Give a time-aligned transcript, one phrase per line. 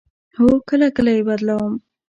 [0.37, 1.73] هو، کله کله یی بدلوم